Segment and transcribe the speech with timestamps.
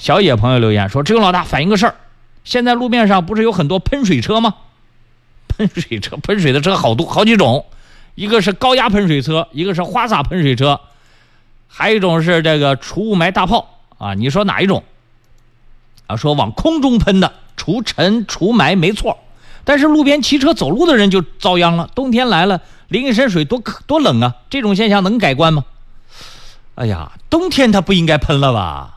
[0.00, 1.94] 小野朋友留言说：“志勇老大，反映个事儿，
[2.42, 4.54] 现在路面上不是有很多喷水车吗？
[5.46, 7.66] 喷水车， 喷水的车好多好几种，
[8.14, 10.80] 一个是高压喷水车，一个是花洒喷水车，
[11.68, 14.14] 还有一种是这个除雾霾大炮啊。
[14.14, 14.82] 你说哪一种？
[16.06, 19.18] 啊，说往空中喷的除尘除霾没错，
[19.64, 21.90] 但是路边骑车走路的人就遭殃了。
[21.94, 24.36] 冬天来了，淋一身水多多冷啊！
[24.48, 25.66] 这种现象能改观吗？
[26.76, 28.96] 哎呀，冬天它不应该喷了吧？”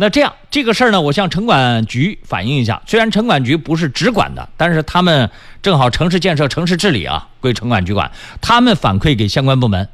[0.00, 2.80] 那这样这个事儿呢，我向城管局反映一下。
[2.86, 5.30] 虽然城管局不是直管的，但是他们
[5.60, 8.10] 正好城市建设、城市治理啊，归城管局管。
[8.40, 9.86] 他们反馈给相关部门，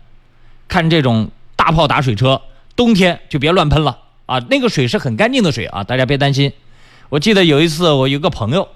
[0.68, 2.40] 看这种大炮打水车，
[2.76, 4.38] 冬天就别乱喷了啊。
[4.48, 6.52] 那个水是很干净的水啊，大家别担心。
[7.08, 8.68] 我记得有一次，我有个朋友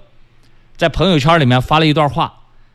[0.75, 2.33] 在朋友圈里面发了一段话，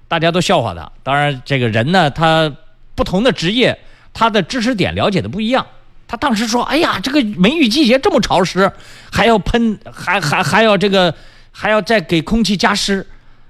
[0.09, 0.91] 大家都笑话他。
[1.03, 2.51] 当然，这个人呢，他
[2.95, 3.79] 不同的职业，
[4.15, 5.67] 他的知识点了解的不一样。
[6.09, 8.71] 他当时说：“哎呀，这个梅雨季节这么潮湿，
[9.11, 11.13] 还要喷，还还还要这个，
[11.51, 13.05] 还要再给空气加湿，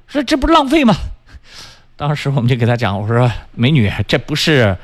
[0.07, 0.95] 说这不浪费吗？”
[1.97, 4.75] 当时我们就给他讲：“我说，美女，这不是，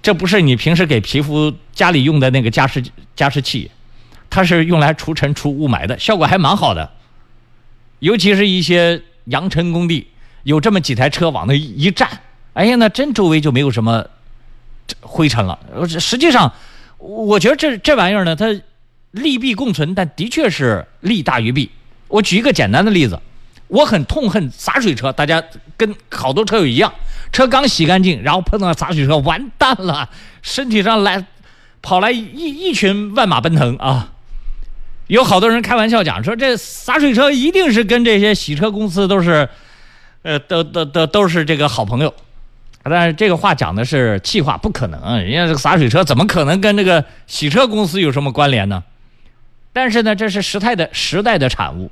[0.00, 2.82] 这不是你平时给皮肤家里用的那个加湿
[3.14, 3.70] 加湿器，
[4.30, 6.90] 它是用来除尘除雾霾的，效果还蛮好的。
[7.98, 10.08] 尤其是一些扬尘工地，
[10.44, 12.08] 有这么几台车往那一站，
[12.54, 14.06] 哎呀，那真周围就没有什么
[15.02, 15.58] 灰尘了。
[16.00, 16.50] 实际上。”
[16.98, 18.46] 我觉得这这玩意儿呢，它
[19.12, 21.70] 利弊共存，但的确是利大于弊。
[22.08, 23.18] 我举一个简单的例子，
[23.68, 25.42] 我很痛恨洒水车，大家
[25.76, 26.92] 跟好多车友一样，
[27.32, 30.10] 车刚洗干净，然后碰到洒水车，完蛋了，
[30.42, 31.24] 身体上来
[31.80, 34.12] 跑来一一群万马奔腾啊！
[35.06, 39.48] 有好多人开玩笑讲说，这洒水车一定是跟这些洗车公司都是，
[40.22, 42.12] 呃，都都都都是这个好朋友。
[42.88, 45.18] 但是这个话讲的是气话，不可能。
[45.22, 48.84] 人家这个洒水车怎么可能跟这个洗车公司有什么关联呢？
[49.72, 51.90] 但是呢，这是时态的时代的产物。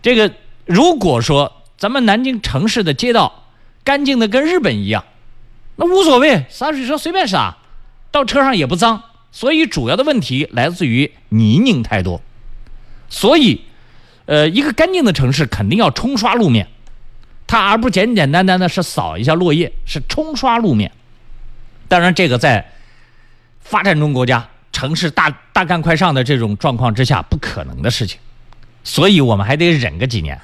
[0.00, 0.32] 这个
[0.64, 3.44] 如果说咱们南京城市的街道
[3.84, 5.04] 干净的跟日本一样，
[5.76, 7.56] 那无所谓，洒水车随便洒，
[8.10, 9.02] 到车上也不脏。
[9.30, 12.20] 所以主要的问题来自于泥泞太多。
[13.08, 13.62] 所以，
[14.26, 16.68] 呃，一个干净的城市肯定要冲刷路面。
[17.52, 20.90] 它而不简简单单的是扫一下落叶，是冲刷路面。
[21.86, 22.66] 当然，这个在
[23.60, 28.18] 发展中国家、城市大大干快上的这种状况之下，不可能的事情。
[28.84, 30.40] 所以我们还得忍个几年，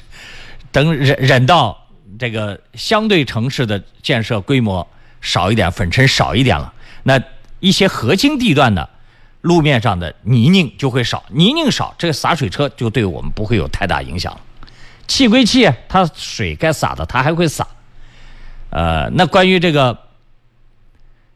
[0.72, 1.86] 等忍忍到
[2.18, 4.88] 这个相对城市的建设规模
[5.20, 6.72] 少一点、粉尘少一点了，
[7.02, 7.22] 那
[7.60, 8.88] 一些核心地段的
[9.42, 14.40] 路面上的泥泞就会少，泥泞少，这个洒水车就对我们不会有太大影响了。
[15.08, 17.66] 气归气，它水该洒的它还会洒，
[18.70, 19.98] 呃，那关于这个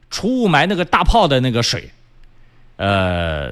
[0.09, 1.89] 除雾霾那个大炮的那个水，
[2.77, 3.51] 呃，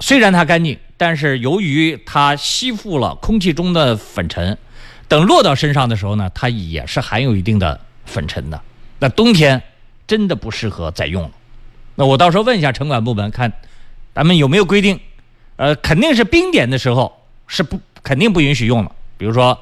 [0.00, 4.58] 虽然它干净，但是由于它吸附了空气中的粉尘，
[5.06, 8.60] 等落到身上的时候呢，它也是含有一定的粉尘的。
[8.98, 9.62] 那冬天
[10.08, 11.30] 真的不适合再用了。
[11.94, 13.52] 那我到时候问一下城管部门，看
[14.12, 14.98] 咱们有没有规定，
[15.54, 18.92] 呃，肯定是冰点的时候是不肯定不允许用了。
[19.18, 19.58] 比如说，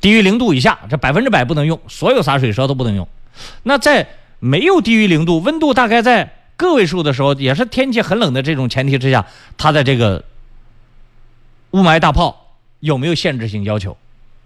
[0.00, 3.06] 低于零度以下，这百分之百不能用，所有洒水车都不能用。
[3.62, 4.08] 那在
[4.38, 10.24] 没有低于零度，温度大概在个位数的时候，也是天气很冷的这种前提之下，它的这个
[11.70, 13.96] 雾霾大炮有没有限制性要求？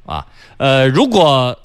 [0.07, 1.59] 啊，呃，如果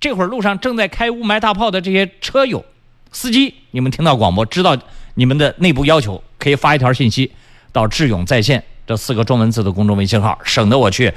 [0.00, 2.64] 这会儿路上正在开雾霾大炮的这些车友、
[3.12, 4.76] 司机，你们听到广播，知道
[5.14, 7.32] 你们的内部要求，可以发一条信息
[7.72, 8.64] 到智勇在线。
[8.88, 11.12] 这四个中文字的公众微信号，省得我去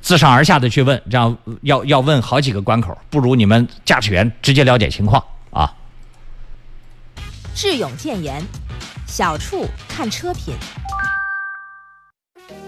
[0.00, 5.22] 自上而下的去问，这样要要问好几个关口，不如你们驾驶员直接了解情况
[5.52, 5.72] 啊。
[7.54, 8.42] 智勇建言：
[9.06, 10.56] 小处看车品。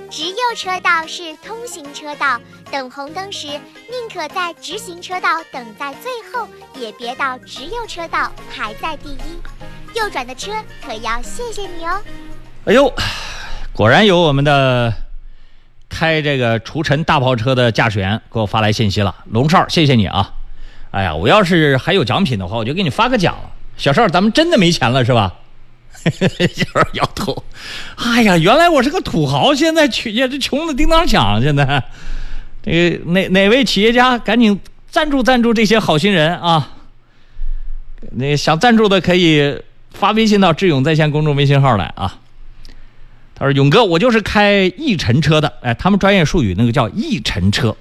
[0.09, 2.41] 直右车道是通行车道，
[2.71, 6.47] 等红灯时宁可在直行车道等在最后，
[6.79, 9.97] 也别到直右车道排在第一。
[9.97, 10.53] 右转的车
[10.87, 12.01] 可要谢谢你哦。
[12.67, 12.95] 哎呦。
[13.75, 14.95] 果然有我们的
[15.89, 20.33] 开这个除尘大炮车的驾驶员给我发来信息了，龙少，谢谢你啊！
[20.93, 23.37] 哎呀，我要是还有奖品的话，我就给你发个奖。
[23.77, 25.35] 小少，咱们真的没钱了是吧？
[26.05, 27.43] 小少摇头。
[27.97, 31.43] 哎呀，原来我是个土豪，现在穷也是穷的叮当响。
[31.43, 31.83] 现在，
[32.63, 36.77] 这个哪哪位企业家赶紧赞助赞助这些好心人啊！
[38.13, 39.61] 那想赞助的可以
[39.93, 42.21] 发微信到智勇在线公众微信号来啊。
[43.35, 47.77] 他说：“勇哥，我就是开一尘车的，哎，他们专业术语那个叫一尘车，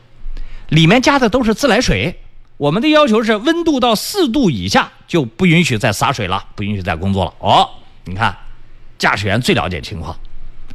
[0.70, 2.20] 里面加的都是自来水。
[2.58, 7.34] 我们的要求是温度到四度以下就不允许再洒水了，不允许再工作了。
[7.40, 7.70] 哦，
[8.06, 8.36] 你看，
[8.98, 10.18] 驾驶员最了解情况，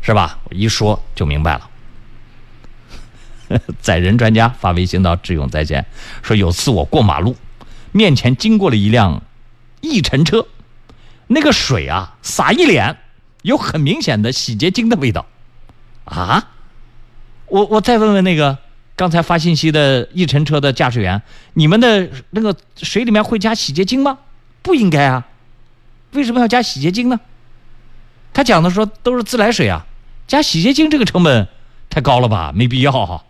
[0.00, 0.38] 是吧？
[0.44, 1.68] 我一说就明白了。
[3.80, 5.86] 载人专家发微信到智勇在线，
[6.22, 7.34] 说有次我过马路，
[7.92, 9.22] 面前经过了一辆
[9.80, 10.46] 一乘车，
[11.28, 12.98] 那个水啊洒一脸，
[13.42, 15.26] 有很明显的洗洁精的味道。
[16.04, 16.48] 啊，
[17.46, 18.58] 我我再问问那个
[18.96, 21.22] 刚才发信息的一乘车的驾驶员，
[21.54, 24.18] 你们的那个水里面会加洗洁精吗？
[24.62, 25.26] 不应该啊，
[26.12, 27.20] 为什么要加洗洁精呢？
[28.32, 29.86] 他讲的说都是自来水啊，
[30.26, 31.48] 加洗洁精这个成本
[31.90, 33.24] 太高了吧，没必要哈。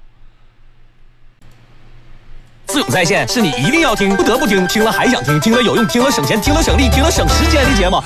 [2.67, 7.99] 自由在线是你一定要听、不得不听、听了还想听、听了有用、听了省钱、听了省力、听了省时间的节目。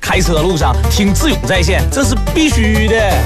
[0.00, 3.22] 开车路上听智勇在线，这是必须的。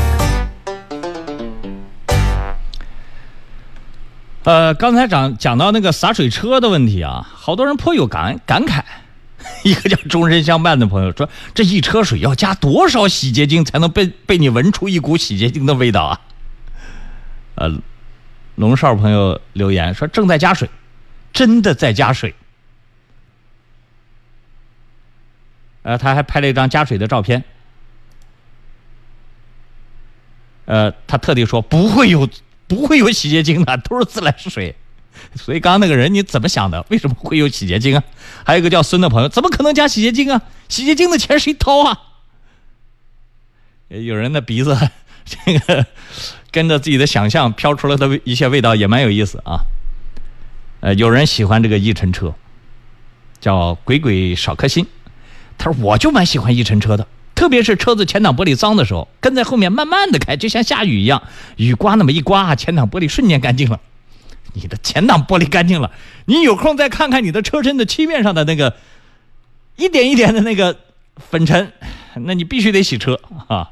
[4.44, 8.82] 呃，刚才讲讲到那个洒水车的问题啊，好多人颇有感感慨。
[9.64, 16.20] 一个叫终身相伴的朋友说：“这一车水要加多少洗洁精才能被被你闻出一股洗洁精的味道啊？”
[17.56, 17.72] 呃，
[18.54, 20.68] 龙少朋友留言说：“正在加水。”
[21.32, 22.34] 真的在加水，
[25.82, 27.42] 呃，他还拍了一张加水的照片，
[30.64, 32.28] 呃，他特地说不会有
[32.68, 34.76] 不会有洗洁精的，都是自来水。
[35.34, 36.86] 所以刚刚那个人你怎么想的？
[36.88, 38.02] 为什么会有洗洁精啊？
[38.44, 40.42] 还有一个叫孙的朋友，怎么可能加洗洁精啊？
[40.68, 41.98] 洗洁精的钱谁掏啊？
[43.88, 44.74] 有人的鼻子
[45.24, 45.86] 这个
[46.50, 49.66] 跟着自己的想象飘出来的一些味道也蛮有意思啊。
[50.80, 52.34] 呃，有人喜欢这个一乘车，
[53.40, 54.86] 叫鬼鬼少颗心。
[55.58, 61.22] 他说：“我就蛮喜欢一尘车的，特别是车子前挡玻璃脏的时候，跟在后面慢慢的开，就像下雨一样，
[61.56, 63.80] 雨刮那么一刮，前挡玻璃瞬间干净了。
[64.54, 65.90] 你的前挡玻璃干净了，
[66.26, 68.76] 你有空再看看你的车身的漆面上的那个
[69.76, 70.76] 一点一点的那个
[71.16, 71.72] 粉尘，
[72.14, 73.70] 那你必须得洗车啊。”